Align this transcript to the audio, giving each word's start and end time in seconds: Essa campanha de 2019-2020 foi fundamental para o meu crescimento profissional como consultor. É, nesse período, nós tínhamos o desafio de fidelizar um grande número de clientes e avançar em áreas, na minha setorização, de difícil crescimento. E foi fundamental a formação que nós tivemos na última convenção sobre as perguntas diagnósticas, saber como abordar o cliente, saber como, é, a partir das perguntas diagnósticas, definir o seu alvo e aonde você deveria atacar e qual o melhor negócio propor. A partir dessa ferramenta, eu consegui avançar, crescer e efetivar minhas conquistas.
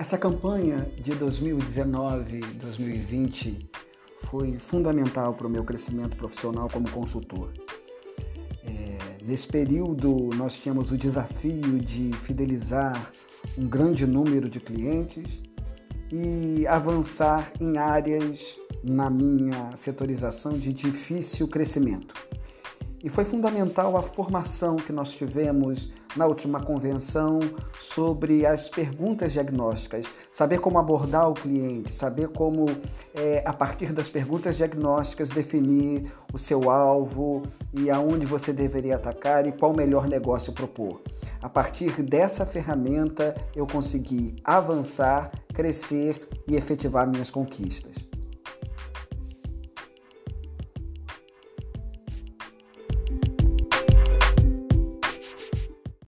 Essa 0.00 0.16
campanha 0.16 0.90
de 0.96 1.12
2019-2020 1.12 3.68
foi 4.22 4.58
fundamental 4.58 5.34
para 5.34 5.46
o 5.46 5.50
meu 5.50 5.62
crescimento 5.62 6.16
profissional 6.16 6.70
como 6.72 6.90
consultor. 6.90 7.52
É, 8.64 8.96
nesse 9.22 9.46
período, 9.46 10.30
nós 10.36 10.56
tínhamos 10.56 10.90
o 10.90 10.96
desafio 10.96 11.78
de 11.78 12.14
fidelizar 12.14 13.12
um 13.58 13.68
grande 13.68 14.06
número 14.06 14.48
de 14.48 14.58
clientes 14.58 15.42
e 16.10 16.66
avançar 16.66 17.52
em 17.60 17.76
áreas, 17.76 18.58
na 18.82 19.10
minha 19.10 19.76
setorização, 19.76 20.54
de 20.54 20.72
difícil 20.72 21.46
crescimento. 21.46 22.14
E 23.02 23.08
foi 23.08 23.24
fundamental 23.24 23.96
a 23.96 24.02
formação 24.02 24.76
que 24.76 24.92
nós 24.92 25.14
tivemos 25.14 25.90
na 26.14 26.26
última 26.26 26.60
convenção 26.60 27.38
sobre 27.80 28.44
as 28.44 28.68
perguntas 28.68 29.32
diagnósticas, 29.32 30.06
saber 30.30 30.58
como 30.60 30.78
abordar 30.78 31.30
o 31.30 31.32
cliente, 31.32 31.94
saber 31.94 32.28
como, 32.28 32.66
é, 33.14 33.42
a 33.46 33.54
partir 33.54 33.92
das 33.94 34.10
perguntas 34.10 34.56
diagnósticas, 34.58 35.30
definir 35.30 36.12
o 36.30 36.38
seu 36.38 36.70
alvo 36.70 37.42
e 37.72 37.88
aonde 37.88 38.26
você 38.26 38.52
deveria 38.52 38.96
atacar 38.96 39.46
e 39.46 39.52
qual 39.52 39.72
o 39.72 39.76
melhor 39.76 40.06
negócio 40.06 40.52
propor. 40.52 41.00
A 41.40 41.48
partir 41.48 42.02
dessa 42.02 42.44
ferramenta, 42.44 43.34
eu 43.56 43.66
consegui 43.66 44.36
avançar, 44.44 45.30
crescer 45.54 46.28
e 46.46 46.54
efetivar 46.54 47.08
minhas 47.08 47.30
conquistas. 47.30 48.09